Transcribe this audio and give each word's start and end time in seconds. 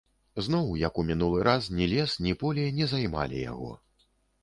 Зноў, 0.45 0.71
як 0.87 0.93
ў 1.01 1.09
мінулы 1.09 1.45
раз, 1.49 1.69
ні 1.81 1.89
лес, 1.93 2.17
ні 2.29 2.35
поле 2.43 2.67
не 2.81 2.91
займалі 2.97 3.47
яго. 3.51 3.73